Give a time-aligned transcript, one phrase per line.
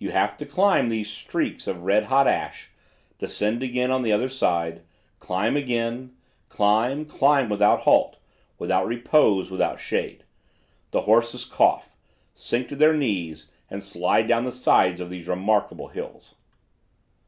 [0.00, 2.72] You have to climb these streaks of red hot ash,
[3.20, 4.82] descend again on the other side,
[5.20, 6.12] climb again,
[6.48, 8.16] climb, climb without halt,
[8.58, 10.24] without repose, without shade.
[10.90, 11.88] The horses cough,
[12.34, 16.34] sink to their knees and slide down the sides of these remarkable hills.